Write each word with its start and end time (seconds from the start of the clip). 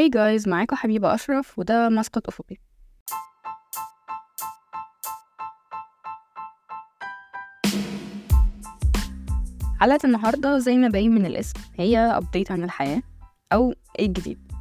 Hi 0.00 0.08
guys 0.08 0.48
معاكم 0.48 0.76
حبيبة 0.76 1.14
أشرف 1.14 1.58
وده 1.58 1.88
مسقط 1.88 2.28
أفقي 2.28 2.56
حلقة 9.80 9.98
النهاردة 10.04 10.58
زي 10.58 10.76
ما 10.76 10.88
باين 10.88 11.14
من 11.14 11.26
الاسم 11.26 11.60
هي 11.78 11.98
update 11.98 12.52
عن 12.52 12.64
الحياة 12.64 13.02
أو 13.52 13.74
إيه 13.98 14.06
الجديد. 14.06 14.52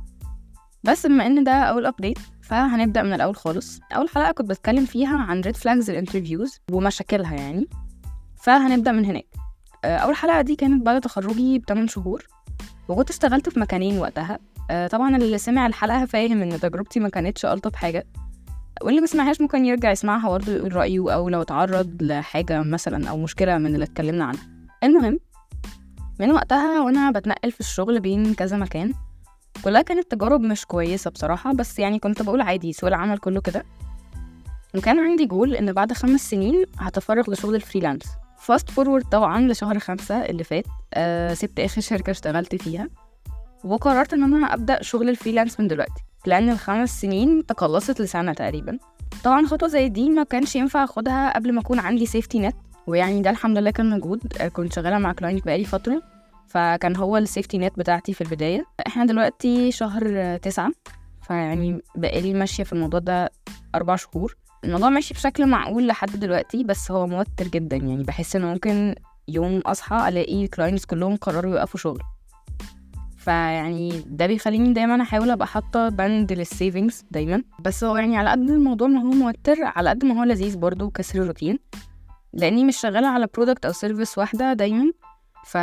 بس 0.83 1.05
بما 1.05 1.25
إن 1.25 1.43
ده 1.43 1.51
أول 1.51 1.85
update 1.85 2.19
فهنبدأ 2.41 3.03
من 3.03 3.13
الأول 3.13 3.35
خالص. 3.35 3.79
أول 3.95 4.09
حلقة 4.09 4.31
كنت 4.31 4.49
بتكلم 4.49 4.85
فيها 4.85 5.17
عن 5.17 5.41
red 5.41 5.55
flags 5.55 5.89
ال 5.89 5.96
interviews 5.96 6.59
ومشاكلها 6.71 7.35
يعني. 7.35 7.67
فهنبدأ 8.35 8.91
من 8.91 9.05
هناك. 9.05 9.27
آه، 9.85 9.97
أول 9.97 10.15
حلقة 10.15 10.41
دي 10.41 10.55
كانت 10.55 10.85
بعد 10.85 11.01
تخرجي 11.01 11.59
بتمن 11.59 11.87
شهور 11.87 12.27
وكنت 12.87 13.09
اشتغلت 13.09 13.49
في 13.49 13.59
مكانين 13.59 13.97
وقتها. 13.97 14.39
آه، 14.69 14.87
طبعا 14.87 15.15
اللي 15.15 15.37
سمع 15.37 15.67
الحلقة 15.67 16.05
فاهم 16.05 16.41
إن 16.41 16.59
تجربتي 16.59 16.99
ما 16.99 17.09
كانتش 17.09 17.45
ألطف 17.45 17.75
حاجة. 17.75 18.07
واللي 18.81 19.01
ما 19.01 19.07
سمعهاش 19.07 19.41
ممكن 19.41 19.65
يرجع 19.65 19.91
يسمعها 19.91 20.29
برضه 20.29 20.51
يقول 20.51 20.75
رأيه 20.75 21.13
أو 21.13 21.29
لو 21.29 21.41
اتعرض 21.41 22.03
لحاجة 22.03 22.61
مثلا 22.63 23.09
أو 23.09 23.17
مشكلة 23.17 23.57
من 23.57 23.73
اللي 23.73 23.85
اتكلمنا 23.85 24.25
عنها. 24.25 24.41
المهم 24.83 25.19
من 26.19 26.31
وقتها 26.31 26.81
وأنا 26.81 27.11
بتنقل 27.11 27.51
في 27.51 27.59
الشغل 27.59 27.99
بين 27.99 28.33
كذا 28.33 28.57
مكان 28.57 28.93
كلها 29.63 29.81
كانت 29.81 30.11
تجارب 30.11 30.41
مش 30.41 30.65
كويسة 30.65 31.11
بصراحة 31.11 31.53
بس 31.53 31.79
يعني 31.79 31.99
كنت 31.99 32.21
بقول 32.21 32.41
عادي 32.41 32.73
سوق 32.73 32.87
العمل 32.89 33.17
كله 33.17 33.41
كده. 33.41 33.65
وكان 34.75 34.99
عندي 34.99 35.25
جول 35.25 35.55
إن 35.55 35.73
بعد 35.73 35.93
خمس 35.93 36.29
سنين 36.29 36.65
هتفرغ 36.77 37.31
لشغل 37.31 37.55
الفريلانس 37.55 38.03
fast 38.37 38.71
forward 38.71 39.03
طبعا 39.03 39.41
لشهر 39.47 39.79
خمسة 39.79 40.15
اللي 40.15 40.43
فات 40.43 40.65
آه 40.93 41.33
سبت 41.33 41.59
آخر 41.59 41.81
شركة 41.81 42.11
اشتغلت 42.11 42.55
فيها. 42.55 42.89
وقررت 43.63 44.13
إن 44.13 44.23
أنا 44.23 44.53
أبدأ 44.53 44.81
شغل 44.81 45.09
ال 45.09 45.14
freelance 45.14 45.59
من 45.59 45.67
دلوقتي 45.67 46.03
لأن 46.25 46.49
الخمس 46.49 47.01
سنين 47.01 47.45
تقلصت 47.45 48.01
لسنة 48.01 48.33
تقريبا. 48.33 48.79
طبعا 49.23 49.45
خطوة 49.47 49.69
زي 49.69 49.89
دي 49.89 50.09
ما 50.09 50.23
كانش 50.23 50.55
ينفع 50.55 50.83
أخدها 50.83 51.35
قبل 51.35 51.53
ما 51.53 51.61
أكون 51.61 51.79
عندي 51.79 52.05
safety 52.05 52.39
net 52.39 52.55
ويعني 52.87 53.21
ده 53.21 53.29
الحمد 53.29 53.57
لله 53.57 53.71
كان 53.71 53.89
موجود. 53.89 54.19
كنت 54.53 54.73
شغالة 54.73 54.97
مع 54.97 55.13
client 55.13 55.45
بقالي 55.45 55.65
فترة 55.65 56.01
فكان 56.47 56.95
هو 56.95 57.17
ال 57.17 57.23
safety 57.23 57.57
net 57.57 57.79
بتاعتي 57.79 58.13
في 58.13 58.21
البداية. 58.21 58.65
إحنا 58.87 59.05
دلوقتي 59.05 59.71
شهر 59.71 60.37
تسعة 60.37 60.71
فيعني 61.27 61.81
بقالي 61.95 62.33
ماشية 62.33 62.63
في 62.63 62.73
الموضوع 62.73 62.99
ده 62.99 63.31
أربع 63.75 63.95
شهور. 63.95 64.35
الموضوع 64.63 64.89
ماشي 64.89 65.13
بشكل 65.13 65.45
معقول 65.45 65.87
لحد 65.87 66.19
دلوقتي 66.19 66.63
بس 66.63 66.91
هو 66.91 67.07
موتر 67.07 67.47
جدا. 67.47 67.77
يعني 67.77 68.03
بحس 68.03 68.35
إن 68.35 68.41
ممكن 68.41 68.95
يوم 69.27 69.59
أصحى 69.59 70.09
ألاقي 70.09 70.47
clients 70.47 70.85
كلهم 70.85 71.15
قرروا 71.15 71.51
يوقفوا 71.51 71.79
شغل. 71.79 72.01
فيعني 73.29 74.03
ده 74.07 74.27
بيخليني 74.27 74.73
دايما 74.73 75.01
أحاول 75.01 75.29
أبقى 75.29 75.47
حاطة 75.47 75.89
بند 75.89 76.33
لل 76.33 76.49
savings 76.49 77.05
دايما. 77.11 77.43
بس 77.59 77.83
هو 77.83 77.97
يعني 77.97 78.17
على 78.17 78.29
قد 78.29 78.49
الموضوع 78.49 78.87
ما 78.87 79.01
هو 79.01 79.09
موتر 79.09 79.55
على 79.61 79.89
قد 79.89 80.05
ما 80.05 80.19
هو 80.19 80.23
لذيذ 80.23 80.57
برضه 80.57 80.89
كسر 80.89 81.21
الروتين. 81.21 81.59
لأني 82.33 82.65
مش 82.65 82.77
شغالة 82.77 83.07
على 83.07 83.27
product 83.33 83.65
أو 83.65 83.71
service 83.71 84.17
واحدة 84.17 84.53
دايما. 84.53 84.91
ف 85.45 85.57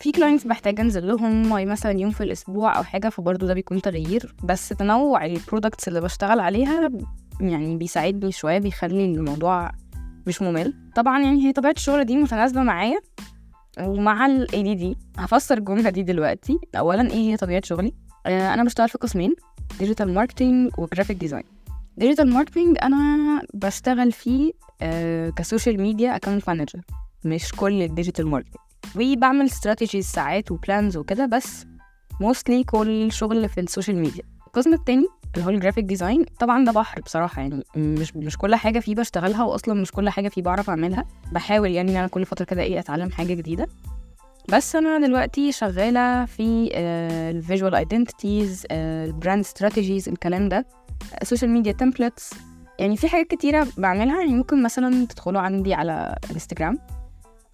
في 0.00 0.12
clients 0.14 0.44
بحتاج 0.44 0.80
أنزل 0.80 1.08
لهم 1.08 1.68
مثلا 1.68 1.92
يوم 1.92 2.10
في 2.10 2.22
الأسبوع 2.24 2.78
أو 2.78 2.82
حاجة 2.82 3.08
فبرضه 3.08 3.46
ده 3.46 3.54
بيكون 3.54 3.82
تغيير. 3.82 4.34
بس 4.44 4.68
تنوع 4.68 5.24
ال 5.24 5.31
products 5.31 5.88
اللي 5.88 6.00
بشتغل 6.00 6.40
عليها 6.40 6.90
يعني 7.40 7.76
بيساعدني 7.76 8.32
شوية 8.32 8.58
بيخلي 8.58 9.04
الموضوع 9.04 9.70
مش 10.26 10.42
ممل. 10.42 10.74
طبعا 10.94 11.22
يعني 11.22 11.46
هي 11.46 11.52
طبيعة 11.52 11.74
الشغل 11.76 12.04
دي 12.04 12.16
متناسبة 12.16 12.62
معايا. 12.62 12.98
ومع 13.80 14.26
ال 14.26 14.46
ADD 14.48 14.96
هفسر 15.20 15.58
الجملة 15.58 15.90
دي 15.90 16.02
دلوقتي. 16.02 16.58
أولا 16.76 17.10
إيه 17.10 17.30
هي 17.30 17.36
طبيعة 17.36 17.62
شغلي؟ 17.64 17.92
آه، 18.26 18.54
أنا 18.54 18.64
بشتغل 18.64 18.88
في 18.88 18.98
قسمين 18.98 19.34
digital 19.78 20.14
marketing 20.14 20.70
و 20.78 20.83
graphic 20.83 21.16
design 21.16 21.44
digital 21.96 22.32
marketing 22.32 22.78
أنا 22.82 22.98
بشتغل 23.54 24.12
فيه 24.12 24.52
آه، 24.82 25.30
ك 25.30 25.37
social 25.37 25.80
media 25.80 26.16
account 26.16 26.48
manager 26.48 26.80
مش 27.24 27.52
كل 27.52 27.82
ال 27.82 27.88
digital 27.88 28.26
marketing 28.26 28.56
وبعمل 28.96 29.44
strategies 29.44 30.06
ساعات 30.06 30.50
و 30.50 30.58
plans 30.58 30.96
وكده 30.96 31.26
بس 31.26 31.66
mostly 32.20 32.64
كل 32.64 33.12
شغل 33.12 33.48
في 33.48 33.60
ال 33.60 33.65
social 33.65 33.96
media. 33.96 34.22
القسم 34.46 34.74
التاني 34.74 35.06
اللي 35.38 35.50
هو 35.50 35.54
ال 35.54 35.58
graphic 35.58 35.84
design 35.84 36.24
طبعا 36.38 36.64
ده 36.64 36.72
بحر 36.72 37.00
بصراحة 37.00 37.42
يعني 37.42 37.64
مش 37.76 38.16
مش 38.16 38.38
كل 38.38 38.54
حاجة 38.54 38.78
فيه 38.78 38.94
بشتغلها 38.94 39.44
واصلا 39.44 39.74
مش 39.74 39.92
كل 39.92 40.08
حاجة 40.08 40.28
فيه 40.28 40.42
بعرف 40.42 40.70
أعملها. 40.70 41.04
بحاول 41.32 41.70
يعني 41.70 41.90
إن 41.92 41.96
أنا 41.96 42.06
كل 42.06 42.24
فترة 42.24 42.44
كده 42.44 42.62
إيه 42.62 42.78
أتعلم 42.78 43.10
حاجة 43.10 43.34
جديدة. 43.34 43.68
بس 44.52 44.76
أنا 44.76 45.06
دلوقتي 45.06 45.52
شغالة 45.52 46.24
في 46.24 46.70
ال 47.30 47.36
visual 47.36 47.74
identities 47.74 48.66
ال 48.70 48.82
brand 48.82 49.40
strategies 49.44 50.08
الكلام 50.08 50.48
ده. 50.48 50.66
ال 51.22 51.26
social 51.26 51.50
media 51.50 51.72
templates 51.72 52.30
يعني 52.78 52.96
في 52.96 53.08
حاجات 53.08 53.26
كتيرة 53.26 53.66
بعملها 53.78 54.20
يعني 54.20 54.34
ممكن 54.34 54.62
مثلا 54.62 55.06
تدخلوا 55.06 55.40
عندي 55.40 55.74
على 55.74 56.16
انستجرام 56.30 56.78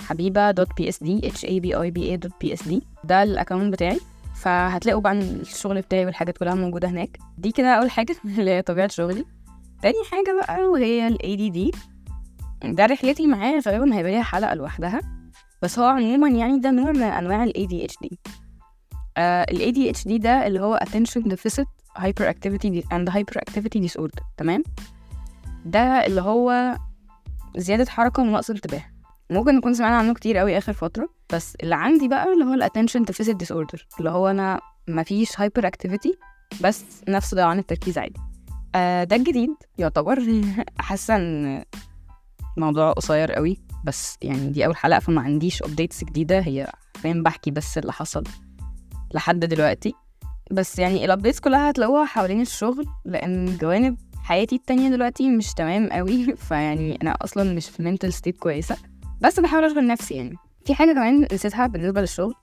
حبيبة 0.02 0.50
dot 0.50 0.68
PSD 0.76 1.44
H 1.44 1.60
A 1.60 1.67
B 1.67 1.74
I 1.74 1.90
B 1.90 2.10
A 2.10 2.16
dot 2.16 2.32
PSD 2.40 2.82
ده 3.04 3.22
ال 3.22 3.28
account 3.28 3.72
بتاعي. 3.72 4.00
فهتلاقوا 4.44 5.00
بقى 5.00 5.12
الشغل 5.12 5.80
بتاعي 5.80 6.06
والحاجات 6.06 6.38
كلها 6.38 6.54
موجودة 6.54 6.88
هناك. 6.88 7.18
دي 7.38 7.52
كده 7.52 7.74
أول 7.74 7.90
حاجة 7.90 8.16
اللي 8.38 8.50
هي 8.50 8.62
طبيعة 8.62 8.88
شغلي. 8.88 9.24
تاني 9.82 9.96
حاجة 10.10 10.40
بقى 10.40 10.64
وهي 10.64 11.08
ال 11.08 11.18
ADD 11.18 11.78
ده 12.64 12.86
رحلتي 12.86 13.26
معاه 13.26 13.60
غالبا 13.66 13.94
هيبقى 13.96 14.12
ليها 14.12 14.22
حلقة 14.22 14.54
لوحدها. 14.54 15.00
بس 15.62 15.78
هو 15.78 15.86
عموما 15.86 16.28
يعني 16.28 16.58
ده 16.58 16.70
نوع 16.70 16.90
من 16.92 17.02
أنواع 17.02 17.44
ال 17.44 17.52
ADHD 17.56 18.16
آه 19.16 19.46
ال 19.50 19.74
ADHD 19.74 20.20
ده 20.22 20.46
اللي 20.46 20.60
هو 20.60 20.80
attention 20.84 21.20
deficit 21.22 21.66
hyperactivity 21.98 22.82
and 22.94 23.10
hyperactivity 23.10 23.88
disorder 23.88 24.22
تمام؟ 24.36 24.62
ده 25.64 26.06
اللي 26.06 26.20
هو 26.20 26.76
زيادة 27.56 27.90
حركة 27.90 28.22
ونقص 28.22 28.50
انتباه. 28.50 28.84
ممكن 29.30 29.56
نكون 29.56 29.74
سمعنا 29.74 29.96
عنه 29.96 30.14
كتير 30.14 30.36
قوي 30.36 30.58
آخر 30.58 30.72
فترة 30.72 31.08
بس 31.32 31.56
اللي 31.62 31.74
عندي 31.74 32.08
بقى 32.08 32.32
اللي 32.32 32.44
هو 32.44 32.54
ال 32.54 32.62
attention 32.62 33.00
deficit 33.12 33.46
disorder 33.46 33.98
اللي 33.98 34.10
هو 34.10 34.28
أنا 34.28 34.60
مفيش 34.88 35.32
hyperactivity 35.32 36.10
بس 36.60 36.84
نفس 37.08 37.34
ضياعان 37.34 37.58
التركيز 37.58 37.98
عادي. 37.98 38.20
آه 38.74 39.04
ده 39.04 39.16
الجديد. 39.16 39.50
يعتبر 39.78 40.42
حاسة 40.78 41.16
إن 41.16 41.64
الموضوع 42.56 42.92
قصير 42.92 43.32
قوي 43.32 43.60
بس 43.84 44.16
يعني 44.22 44.48
دي 44.50 44.66
أول 44.66 44.76
حلقة 44.76 45.00
فما 45.00 45.20
عنديش 45.20 45.62
updates 45.62 46.04
جديدة. 46.04 46.38
هي 46.40 46.72
فاهم 46.94 47.22
بحكي 47.22 47.50
بس 47.50 47.78
اللي 47.78 47.92
حصل 47.92 48.24
لحد 49.14 49.40
دلوقتي. 49.40 49.94
بس 50.50 50.78
يعني 50.78 51.04
ال 51.04 51.09
updates 51.09 51.40
كلها 51.40 51.70
هتلاقوها 51.70 52.04
حوالين 52.04 52.40
الشغل 52.40 52.86
لأن 53.04 53.56
جوانب 53.60 53.96
حياتي 54.22 54.56
التانية 54.56 54.90
دلوقتي 54.90 55.30
مش 55.30 55.54
تمام 55.54 55.88
قوي. 55.88 56.36
فيعني 56.48 56.98
أنا 57.02 57.16
أصلا 57.22 57.54
مش 57.54 57.68
في 57.68 57.82
mental 57.82 58.12
state 58.12 58.36
كويسة. 58.36 58.76
بس 59.20 59.40
بحاول 59.40 59.64
أشغل 59.64 59.86
نفسي 59.86 60.14
يعني. 60.14 60.36
في 60.66 60.74
حاجة 60.74 60.92
كمان 60.92 61.28
نسيتها 61.32 61.66
بالنسبة 61.66 62.00
للشغل 62.00 62.34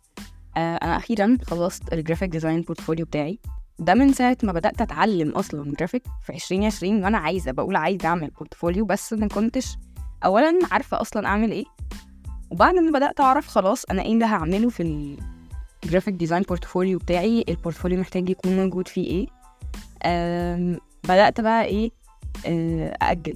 آه 0.58 0.76
أنا 0.76 0.98
أخيرا 0.98 1.38
خلصت 1.48 1.94
ال 1.94 1.98
graphic 1.98 2.29
design 2.29 2.62
portfolio 2.62 3.06
بتاعي. 3.06 3.40
ده 3.80 3.94
من 3.94 4.14
ساعة 4.14 4.38
ما 4.44 4.52
بدأت 4.54 4.82
أتعلم 4.82 5.30
أصلا 5.30 5.72
جرافيك 5.80 6.04
في 6.26 6.34
2020 6.34 7.04
وأنا 7.04 7.18
عايزة 7.18 7.52
بقول 7.52 7.76
عايزة 7.76 8.08
أعمل 8.08 8.28
portfolio 8.28 8.85
بس 8.86 9.14
ما 9.14 9.28
كنتش 9.28 9.78
أولا 10.26 10.59
عارفة 10.72 11.02
أصلا 11.02 11.28
أعمل 11.28 11.52
إيه. 11.52 11.64
وبعد 12.52 12.76
ما 12.76 12.92
بدأت 13.00 13.20
أعرف 13.22 13.48
خلاص 13.48 13.86
أنا 13.86 14.02
إيه 14.02 14.14
اللي 14.14 14.26
هعمله 14.26 14.70
في 14.70 15.18
ال 15.85 15.89
graphic 15.89 16.13
design 16.13 16.41
portfolio 16.41 17.00
بتاعي 17.00 17.46
ال 17.50 17.54
portfolio 17.54 18.00
محتاج 18.00 18.30
يكون 18.30 18.56
موجود 18.56 18.88
فيه 18.88 19.28
إيه. 20.06 20.80
بدأت 21.03 21.42
بقى 21.42 21.66
إيه 21.66 21.92
آه، 22.46 22.98
أأجل. 23.02 23.34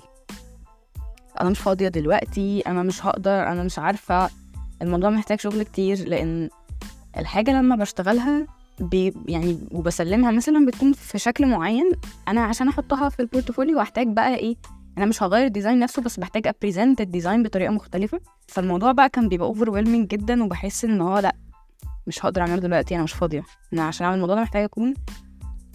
أنا 1.41 1.49
مش 1.49 1.59
فاضية 1.59 1.87
دلوقتي 1.87 2.59
أنا 2.67 2.83
مش 2.83 3.05
هقدر 3.05 3.31
أنا 3.47 3.63
مش 3.63 3.79
عارفة. 3.79 4.29
الموضوع 4.81 5.09
محتاج 5.09 5.39
شغل 5.39 5.63
كتير 5.63 6.07
لأن 6.07 6.49
الحاجة 7.17 7.51
لما 7.51 7.75
بشتغلها 7.75 8.47
بي 8.79 9.13
يعني 9.27 9.59
وبسلمها 9.71 10.31
مثلا 10.31 10.65
بتكون 10.65 10.93
في 10.93 11.17
شكل 11.19 11.45
معين 11.47 11.91
أنا 12.27 12.43
عشان 12.43 12.67
أحطها 12.67 13.09
في 13.09 13.19
ال 13.19 13.25
portfolio 13.25 13.79
هحتاج 13.79 14.07
بقى 14.07 14.35
إيه 14.35 14.55
أنا 14.97 15.05
مش 15.05 15.23
هغير 15.23 15.45
ال 15.45 15.50
design 15.50 15.79
نفسه 15.79 16.01
بس 16.01 16.19
بحتاج 16.19 16.47
أ 16.47 16.54
present 16.54 17.01
ال 17.01 17.07
design 17.07 17.43
بطريقة 17.43 17.71
مختلفة. 17.71 18.19
فالموضوع 18.47 18.91
بقى 18.91 19.09
كان 19.09 19.29
بيبقى 19.29 19.47
over 19.47 19.81
جدا 19.81 20.43
وبحس 20.43 20.85
إن 20.85 21.01
هو 21.01 21.19
لأ 21.19 21.35
مش 22.07 22.25
هقدر 22.25 22.41
أعمله 22.41 22.57
دلوقتي 22.57 22.95
أنا 22.95 23.03
مش 23.03 23.13
فاضية. 23.13 23.43
أنا 23.73 23.83
عشان 23.83 24.05
أعمل 24.05 24.15
الموضوع 24.15 24.35
ده 24.35 24.41
محتاجه 24.41 24.65
أكون 24.65 24.93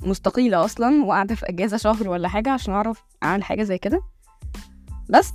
مستقيلة 0.02 0.64
أصلا 0.64 1.04
وقاعدة 1.04 1.34
في 1.34 1.48
أجازة 1.48 1.76
شهر 1.76 2.08
ولا 2.08 2.28
حاجة 2.28 2.50
عشان 2.50 2.74
أعرف 2.74 3.04
أعمل 3.22 3.42
حاجة 3.42 3.62
زي 3.62 3.78
كده. 3.78 4.02
بس 5.08 5.32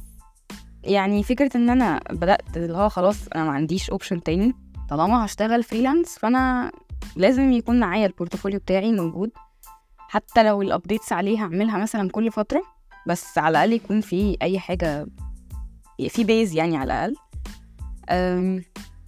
يعني 0.86 1.24
فكرة 1.24 1.58
إن 1.58 1.70
أنا 1.70 2.00
بدأت 2.10 2.58
اللي 2.58 2.78
هو 2.78 2.90
خلاص 2.90 3.28
أنا 3.36 3.44
ما 3.44 3.52
عنديش 3.52 3.90
option 3.90 4.24
تاني 4.24 4.54
طالما 4.90 5.26
هشتغل 5.26 5.64
freelance 5.64 6.20
فأنا 6.20 6.72
لازم 7.16 7.52
يكون 7.52 7.80
معايا 7.80 8.06
ال 8.06 8.11
portfolio 8.11 8.60
بتاعي 8.60 8.92
موجود. 8.92 9.32
حتى 9.98 10.44
لو 10.44 10.62
ال 10.62 10.68
updates 10.68 11.14
عليه 11.14 11.44
هعملها 11.44 11.78
مثلا 11.78 12.10
كل 12.10 12.32
فترة 12.32 12.64
بس 13.08 13.38
على 13.38 13.52
الأقل 13.52 13.74
يكون 13.74 14.02
في 14.02 14.38
أي 14.42 14.60
حاجة 14.60 15.08
في 16.10 16.24
base 16.24 16.54
يعني 16.54 16.78
على 16.78 16.94
الأقل. 16.94 17.16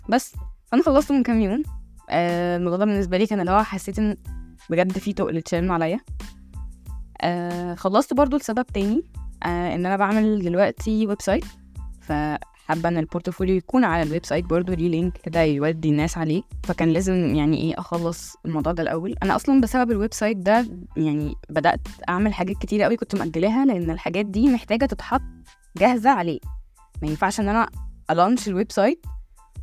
بس 0.09 0.35
فأنا 0.65 0.83
خلصت 0.83 1.11
من 1.11 1.23
كام 1.23 1.41
يوم. 1.41 1.63
أه، 2.09 2.57
الموضوع 2.57 2.77
ده 2.77 2.85
بالنسبة 2.85 3.17
لي 3.17 3.27
كان 3.27 3.39
اللي 3.39 3.51
هو 3.51 3.63
حسيت 3.63 3.99
إن 3.99 4.17
بجد 4.69 4.97
في 4.97 5.13
تقل 5.13 5.37
اتشال 5.37 5.71
عليا. 5.71 5.99
آه 7.21 7.75
خلصت 7.75 8.13
برضو 8.13 8.37
لسبب 8.37 8.65
تاني 8.65 9.03
آه 9.43 9.75
إن 9.75 9.85
أنا 9.85 9.95
بعمل 9.95 10.41
دلوقتي 10.43 11.07
website 11.07 11.45
فحابة 12.07 12.89
إن 12.89 12.97
ال 12.97 13.03
portfolio 13.03 13.55
يكون 13.55 13.83
على 13.83 14.03
ال 14.03 14.25
website 14.25 14.45
برضو 14.45 14.73
ليه 14.73 14.89
link 14.89 15.17
كده 15.17 15.41
يودي 15.41 15.89
الناس 15.89 16.17
عليه. 16.17 16.41
فكان 16.63 16.89
لازم 16.89 17.35
يعني 17.35 17.57
إيه 17.57 17.79
أخلص 17.79 18.35
الموضوع 18.45 18.73
ده 18.73 18.83
الأول. 18.83 19.15
أنا 19.23 19.35
أصلا 19.35 19.61
بسبب 19.61 19.91
ال 19.91 20.13
website 20.13 20.37
ده 20.37 20.67
يعني 20.97 21.35
بدأت 21.49 21.87
أعمل 22.09 22.33
حاجات 22.33 22.57
كتير 22.57 22.81
قوي 22.81 22.97
كنت 22.97 23.15
مأجلاها 23.15 23.65
لأن 23.65 23.89
الحاجات 23.91 24.25
دي 24.25 24.47
محتاجة 24.47 24.85
تتحط 24.85 25.21
جاهزة 25.77 26.09
عليه. 26.09 26.39
ما 27.01 27.07
ينفعش 27.07 27.39
إن 27.39 27.49
أنا 27.49 27.69
أ 28.11 28.16
launch 28.16 28.47
ال 28.47 28.71
website 28.71 29.05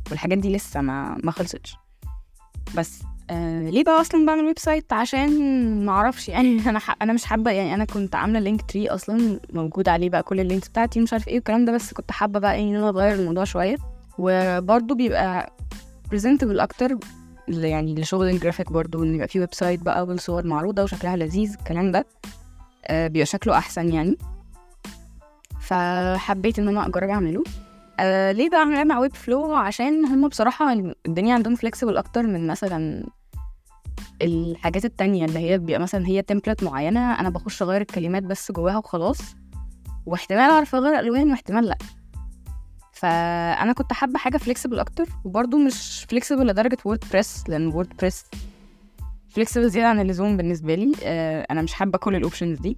والحاجات 0.09 0.37
دي 0.37 0.55
لسه 0.55 0.81
ما 0.81 1.17
ما 1.23 1.31
خلصتش. 1.31 1.75
بس 2.77 3.03
آه 3.29 3.69
ليه 3.69 3.83
بقى 3.83 4.01
أصلا 4.01 4.25
بعمل 4.25 4.43
website 4.45 4.93
عشان 4.93 5.29
ما 5.85 5.91
أعرفش. 5.91 6.29
يعني 6.29 6.59
أنا 6.69 6.79
ح... 6.79 6.95
أنا 7.01 7.13
مش 7.13 7.25
حابة 7.25 7.51
يعني 7.51 7.73
أنا 7.73 7.85
كنت 7.85 8.15
عاملة 8.15 8.39
Linktree 8.39 8.89
أصلا 8.89 9.39
موجود 9.53 9.89
عليه 9.89 10.09
بقى 10.09 10.23
كل 10.23 10.39
ال 10.39 10.44
links 10.44 10.67
بتاعتي 10.69 10.99
مش 10.99 11.13
عارف 11.13 11.27
إيه 11.27 11.35
والكلام 11.35 11.65
ده 11.65 11.71
بس 11.71 11.93
كنت 11.93 12.11
حابة 12.11 12.39
بقى 12.39 12.59
إن 12.61 12.75
أنا 12.75 12.89
أغير 12.89 13.15
الموضوع 13.15 13.43
شوية. 13.43 13.75
وبرده 14.19 14.95
بيبقى 14.95 15.53
presentable 16.09 16.59
أكتر 16.59 16.97
يعني 17.47 17.95
لشغل 17.95 18.29
الجرافيك 18.29 18.71
برضو 18.71 19.03
إن 19.03 19.15
يبقى 19.15 19.27
فيه 19.27 19.39
website 19.39 19.79
بقى 19.81 20.03
والصور 20.05 20.47
معروضة 20.47 20.83
وشكلها 20.83 21.15
لذيذ 21.15 21.53
الكلام 21.59 21.91
ده 21.91 22.05
آه 22.87 23.07
بيبقى 23.07 23.25
شكله 23.25 23.57
أحسن 23.57 23.93
يعني. 23.93 24.17
فحبيت 25.61 26.59
إن 26.59 26.67
أنا 26.67 26.87
أجرب 26.87 27.09
أعمله. 27.09 27.43
آه 27.99 28.31
ليه 28.31 28.49
بقى 28.49 28.59
اعمل 28.59 28.85
مع 28.87 28.99
Webflow 28.99 29.55
عشان 29.55 30.05
هم 30.05 30.27
بصراحة 30.27 30.73
الدنيا 31.07 31.33
عندهم 31.33 31.55
flexible 31.55 31.97
أكتر 31.97 32.23
من 32.23 32.47
مثلا 32.47 33.05
الحاجات 34.21 34.85
التانية 34.85 35.25
اللي 35.25 35.39
هي 35.39 35.57
بيبقى 35.57 35.79
مثلا 35.81 36.07
هي 36.07 36.21
template 36.21 36.63
معينة 36.63 37.19
أنا 37.19 37.29
بخش 37.29 37.61
أغير 37.61 37.81
الكلمات 37.81 38.23
بس 38.23 38.51
جواها 38.51 38.77
وخلاص 38.77 39.17
واحتمال 40.05 40.49
أعرف 40.49 40.75
أغير 40.75 40.99
ألوان 40.99 41.31
واحتمال 41.31 41.65
لأ. 41.65 41.77
فأنا 42.91 43.73
كنت 43.73 43.93
حابة 43.93 44.19
حاجة 44.19 44.37
flexible 44.37 44.79
أكتر 44.79 45.05
وبرضه 45.25 45.57
مش 45.57 46.05
flexible 46.09 46.47
لدرجة 46.47 46.77
WordPress 46.85 47.43
لأن 47.49 47.67
WordPress 47.67 48.25
flexible 49.29 49.69
زيادة 49.69 49.87
عن 49.87 49.99
اللزوم 49.99 50.37
بالنسبة 50.37 50.75
لي. 50.75 50.91
آه 51.03 51.45
أنا 51.51 51.61
مش 51.61 51.73
حابة 51.73 51.97
كل 51.97 52.15
ال 52.15 52.20
options 52.20 52.59
دي. 52.59 52.77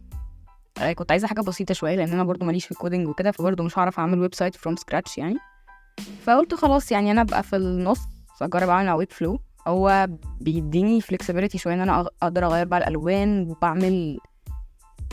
آه 0.81 0.93
كنت 0.93 1.11
عايزة 1.11 1.27
حاجة 1.27 1.41
بسيطة 1.41 1.73
شوية 1.73 1.95
لأن 1.95 2.09
أنا 2.13 2.23
برضه 2.23 2.45
ماليش 2.45 2.65
في 2.65 2.71
ال 2.71 2.76
coding 2.76 3.07
وكده 3.07 3.31
فبرضه 3.31 3.63
مش 3.63 3.79
هعرف 3.79 3.99
أعمل 3.99 4.19
website 4.19 4.55
from 4.55 4.75
scratch 4.75 5.17
يعني. 5.17 5.37
فقلت 6.23 6.53
خلاص 6.53 6.91
يعني 6.91 7.11
أنا 7.11 7.21
أبقى 7.21 7.43
في 7.43 7.55
النص 7.55 7.99
أجرب 8.41 8.69
أعمل 8.69 8.87
على 8.89 8.97
Webflow 8.97 9.39
هو 9.67 10.07
بيديني 10.41 11.01
flexibility 11.01 11.55
شوية 11.55 11.73
إن 11.73 11.79
أنا 11.81 11.99
أقدر 12.21 12.45
أغير 12.45 12.65
بقى 12.65 12.79
الألوان 12.79 13.49
وبعمل 13.49 14.17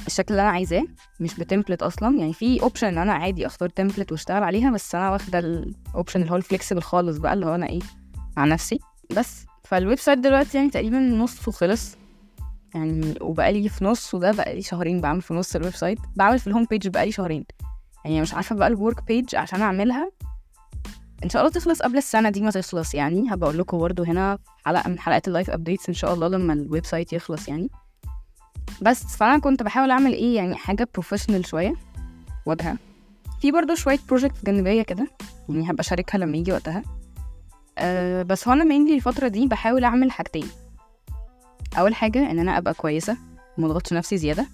الشكل 0.07 0.35
اللي 0.35 0.43
أنا 0.43 0.51
عايزاه 0.51 0.85
مش 1.21 1.35
ب 1.35 1.40
template 1.40 1.83
أصلا. 1.83 2.19
يعني 2.19 2.33
في 2.33 2.63
option 2.63 2.87
إن 2.87 2.99
أنا 2.99 3.13
عادي 3.13 3.47
أختار 3.47 3.69
template 3.69 4.13
وأشتغل 4.13 4.43
عليها 4.43 4.71
بس 4.71 4.95
أنا 4.95 5.11
واخدة 5.11 5.39
ال 5.39 5.50
option 5.50 6.21
اللي 6.21 6.33
هو 6.33 6.37
ال 6.37 6.42
flexible 6.42 6.83
خالص 6.83 7.17
بقى 7.19 7.33
اللي 7.33 7.47
هو 7.47 7.55
أنا 7.55 7.69
إيه 7.69 7.81
مع 8.37 8.45
نفسي. 8.45 8.79
بس 9.17 9.47
فال 9.65 9.99
website 9.99 10.19
دلوقتي 10.19 10.59
يعني 10.59 10.71
تقريبا 10.71 10.99
نصه 10.99 11.53
خلص. 11.53 11.97
يعني 12.75 13.15
وبقالي 13.21 13.69
في 13.69 13.85
نص 13.85 14.15
وده 14.15 14.33
بقالي 14.33 14.63
شهرين 14.63 15.01
بعمل 15.01 15.23
في 15.23 15.35
نص 15.35 15.57
ال 15.57 15.75
website 15.75 15.99
بعمل 16.17 16.39
في 16.39 16.47
ال 16.47 16.50
home 16.50 16.65
page 16.71 16.89
بقالي 16.89 17.13
شهرين. 17.13 17.45
يعني 18.05 18.21
مش 18.21 18.35
عارفة 18.35 18.57
بقى 18.57 18.69
ال 18.69 18.76
work 18.76 19.05
page 19.07 19.35
عشان 19.37 19.63
أعملها 19.63 20.11
إن 21.25 21.29
شاء 21.29 21.43
الله 21.43 21.53
تخلص 21.53 21.83
قبل 21.83 21.97
السنة 21.97 22.31
دي 22.31 22.41
ما 22.41 22.51
تخلص 22.51 22.95
يعني. 22.95 23.27
هبقى 23.31 23.49
أقول 23.49 23.59
لكم 23.59 23.79
برضه 23.79 24.05
هنا 24.05 24.39
حلقة 24.65 24.89
من 24.89 24.99
حلقات 24.99 25.29
ال 25.29 25.33
life 25.33 25.51
updates 25.51 25.89
إن 25.89 25.95
شاء 25.95 26.15
الله 26.15 26.29
لما 26.29 26.53
ال 26.53 26.87
website 26.87 27.13
يخلص 27.13 27.49
يعني. 27.49 27.71
بس 28.83 29.17
فأنا 29.17 29.39
كنت 29.39 29.63
بحاول 29.63 29.91
أعمل 29.91 30.13
إيه 30.13 30.37
يعني 30.37 30.55
حاجة 30.55 30.89
professional 30.95 31.47
شوية. 31.47 31.75
واضحة 32.47 32.77
في 33.41 33.53
برضه 33.53 33.75
شوية 33.75 33.99
project 34.09 34.45
جانبية 34.45 34.83
كده 34.83 35.07
يعني 35.49 35.71
هبقى 35.71 35.81
أشاركها 35.81 36.19
لما 36.19 36.37
يجي 36.37 36.53
وقتها. 36.53 36.83
أه 37.79 38.23
بس 38.23 38.49
هو 38.49 38.55
أنا 38.55 38.65
mainly 38.65 38.95
الفترة 38.95 39.29
دي 39.29 39.47
بحاول 39.47 39.85
أعمل 39.85 40.11
حاجتين. 40.11 40.47
أول 41.79 41.95
حاجة 41.95 42.31
إن 42.31 42.39
أنا 42.39 42.59
أبقى 42.59 42.75
كويسة 42.75 43.17
مضغطش 43.59 43.93
نفسي 43.93 44.17
زيادة. 44.17 44.47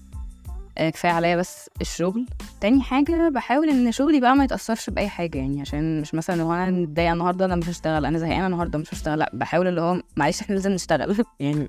كفاية 0.88 1.12
عليا 1.12 1.36
بس 1.36 1.70
الشغل. 1.80 2.26
تاني 2.60 2.82
حاجة 2.82 3.28
بحاول 3.28 3.68
إن 3.68 3.92
شغلي 3.92 4.20
بقى 4.20 4.34
ما 4.34 4.44
يتأثرش 4.44 4.90
بأي 4.90 5.08
حاجة 5.08 5.38
يعني 5.38 5.60
عشان 5.60 6.00
مش 6.00 6.14
مثلا 6.14 6.36
لو 6.36 6.52
أنا 6.52 6.70
متضايقة 6.70 7.12
النهاردة 7.12 7.44
أنا 7.44 7.56
مش 7.56 7.68
هشتغل 7.68 8.04
أنا 8.06 8.18
زهقانة 8.18 8.46
النهاردة 8.46 8.78
مش 8.78 8.94
هشتغل 8.94 9.18
لأ 9.18 9.30
بحاول 9.34 9.66
اللي 9.66 9.80
هو 9.80 10.02
معلش 10.16 10.40
إحنا 10.40 10.54
لازم 10.54 10.70
نشتغل. 10.70 11.24
يعني 11.40 11.68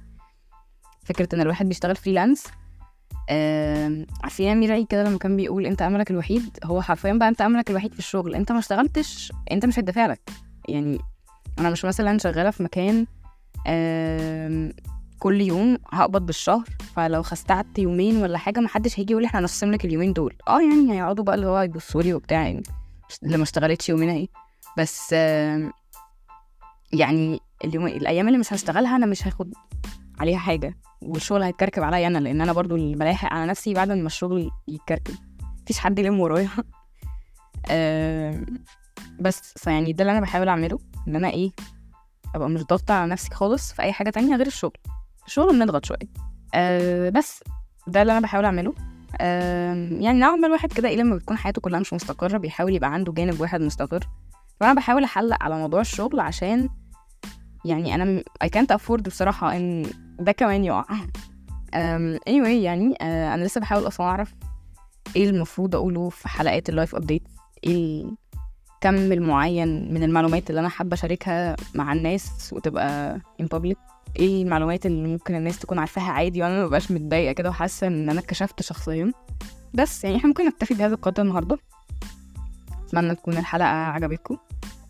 فكرة 1.03 1.29
إن 1.33 1.41
الواحد 1.41 1.67
بيشتغل 1.67 1.95
freelance 1.95 2.43
آم، 3.29 4.05
عارفين 4.23 4.47
يا 4.47 4.53
ميراي 4.53 4.85
كده 4.85 5.03
لما 5.03 5.17
كان 5.17 5.35
بيقول 5.35 5.65
أنت 5.65 5.81
أملك 5.81 6.11
الوحيد 6.11 6.57
هو 6.63 6.81
حرفيا 6.81 7.13
بقى 7.13 7.27
أنت 7.29 7.41
أملك 7.41 7.69
الوحيد 7.69 7.93
في 7.93 7.99
الشغل 7.99 8.35
أنت 8.35 8.51
ما 8.51 8.59
اشتغلتش 8.59 9.31
أنت 9.51 9.65
مش 9.65 9.79
هيدفع 9.79 10.05
لك. 10.05 10.29
يعني 10.69 10.99
أنا 11.59 11.69
مش 11.69 11.85
مثلا 11.85 12.17
شغالة 12.17 12.51
في 12.51 12.63
مكان 12.63 13.05
كل 15.21 15.41
يوم 15.41 15.77
هقبض 15.91 16.25
بالشهر 16.25 16.63
فلو 16.95 17.21
خستعت 17.23 17.79
يومين 17.79 18.17
ولا 18.17 18.37
حاجة 18.37 18.59
محدش 18.59 18.99
هيجي 18.99 19.11
يقول 19.13 19.25
إحنا 19.25 19.39
هنقسم 19.39 19.71
لك 19.71 19.85
اليومين 19.85 20.13
دول. 20.13 20.35
آه 20.47 20.61
يعني 20.61 20.93
هيقعدوا 20.93 21.23
بقى 21.23 21.35
اللي 21.35 21.47
هو 21.47 21.61
يبصوا 21.61 22.01
لي 22.01 22.13
وبتاع 22.13 22.41
يعني. 22.47 22.63
اللي 23.23 23.37
ما 23.37 23.43
اشتغلتش 23.43 23.89
يومين 23.89 24.09
اهي 24.09 24.27
بس 24.77 25.11
يعني 26.93 27.39
اليوم 27.65 27.87
الأيام 27.87 28.27
اللي 28.27 28.37
مش 28.39 28.53
هشتغلها 28.53 28.95
أنا 28.95 29.05
مش 29.05 29.27
هاخد 29.27 29.53
عليها 30.19 30.37
حاجة. 30.39 30.77
والشغل 31.01 31.43
هيتكركب 31.43 31.83
عليا 31.83 32.07
أنا 32.07 32.17
لأن 32.17 32.41
أنا 32.41 32.53
برضو 32.53 32.75
اللي 32.75 32.95
بلاحق 32.95 33.33
على 33.33 33.45
نفسي 33.45 33.73
بعد 33.73 33.91
ما 33.91 34.05
الشغل 34.07 34.51
يتكركب. 34.67 35.15
مفيش 35.63 35.79
حد 35.79 35.99
يلم 35.99 36.19
ورايا. 36.19 36.49
بس 39.23 39.53
فيعني 39.57 39.93
ده 39.93 40.01
اللي 40.01 40.11
أنا 40.11 40.21
بحاول 40.21 40.47
أعمله. 40.47 40.79
إن 41.07 41.15
أنا 41.15 41.29
إيه 41.29 41.51
أبقى 42.35 42.49
مش 42.49 42.63
ضاغطة 42.63 42.93
على 42.93 43.11
نفسي 43.11 43.29
خالص 43.31 43.73
في 43.73 43.81
أي 43.81 43.93
حاجة 43.93 44.09
تانية 44.09 44.35
غير 44.35 44.47
الشغل. 44.47 44.77
الشغل 45.27 45.49
بنضغط 45.59 45.85
شوية. 45.85 45.97
أه 46.53 47.09
بس 47.09 47.43
ده 47.87 48.01
اللي 48.01 48.11
أنا 48.11 48.19
بحاول 48.21 48.45
أعمله. 48.45 48.73
أه 49.21 49.73
يعني 49.91 50.19
نوعا 50.19 50.35
ما 50.35 50.47
الواحد 50.47 50.73
كده 50.73 50.89
إيه 50.89 50.95
لما 50.97 51.15
بتكون 51.15 51.37
حياته 51.37 51.61
كلها 51.61 51.79
مش 51.79 51.93
مستقرة 51.93 52.37
بيحاول 52.37 52.75
يبقى 52.75 52.93
عنده 52.93 53.11
جانب 53.13 53.41
واحد 53.41 53.61
مستقر. 53.61 54.07
فأنا 54.59 54.73
بحاول 54.73 55.03
أحلق 55.03 55.43
على 55.43 55.57
موضوع 55.57 55.81
الشغل 55.81 56.19
عشان 56.19 56.69
يعني 57.65 57.95
أنا 57.95 58.23
I 58.43 58.47
can't 58.47 58.77
afford 58.77 59.01
بصراحة 59.01 59.55
إن 59.55 59.85
ده 60.19 60.31
كمان 60.31 60.63
يقع. 60.63 60.85
أم، 61.73 62.17
anyway 62.29 62.47
يعني 62.47 62.95
أه 63.01 63.33
أنا 63.33 63.43
لسه 63.43 63.61
بحاول 63.61 63.87
أصلا 63.87 64.05
أعرف 64.07 64.33
إيه 65.15 65.29
المفروض 65.29 65.75
أقوله 65.75 66.09
في 66.09 66.27
حلقات 66.27 66.69
ال 66.69 66.74
life 66.74 66.95
update 66.95 67.23
إيه 67.63 68.05
الكم 68.85 69.11
المعين 69.11 69.93
من 69.93 70.03
المعلومات 70.03 70.49
اللي 70.49 70.59
أنا 70.59 70.69
حابة 70.69 70.93
أشاركها 70.93 71.55
مع 71.75 71.93
الناس 71.93 72.49
وتبقى 72.53 73.19
in 73.41 73.45
public 73.45 73.75
إيه 74.19 74.43
المعلومات 74.43 74.85
اللي 74.85 75.07
ممكن 75.07 75.35
الناس 75.35 75.59
تكون 75.59 75.79
عارفاها 75.79 76.11
عادي 76.11 76.41
وأنا 76.41 76.65
مبقاش 76.65 76.91
متضايقة 76.91 77.31
كده 77.31 77.49
وحاسة 77.49 77.87
إن 77.87 78.09
أنا 78.09 78.19
اتكشفت 78.19 78.61
شخصيا؟ 78.61 79.11
بس 79.73 80.03
يعني 80.03 80.17
إحنا 80.17 80.27
ممكن 80.27 80.45
نكتفي 80.45 80.73
بهذا 80.73 80.93
القدر 80.95 81.23
النهارده. 81.23 81.57
أتمنى 82.87 83.15
تكون 83.15 83.37
الحلقة 83.37 83.67
عجبتكم. 83.67 84.37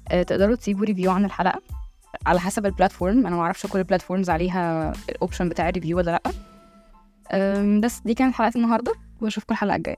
أه 0.08 0.24
تقدروا 0.24 0.56
تسيبوا 0.56 0.86
review 0.86 1.12
عن 1.12 1.26
الحلقة 1.26 1.62
على 2.26 2.40
حسب 2.40 2.66
ال 2.66 2.72
platform 2.72 3.28
أنا 3.28 3.36
معرفش 3.36 3.66
كل 3.66 3.80
ال 3.80 3.85
platforms 3.85 4.30
عليها 4.30 4.94
ال 5.10 5.15
option 5.15 5.50
بتاع 5.50 5.70
ال 5.70 5.74
review 5.74 5.98
ولا 5.98 6.12
لأ. 6.12 6.32
بس 7.80 8.00
دي 8.06 8.14
كانت 8.14 8.36
حلقة 8.36 8.52
النهارده. 8.56 8.94
وأشوفكم 9.22 9.54
الحلقة 9.54 9.76
الجاية. 9.76 9.98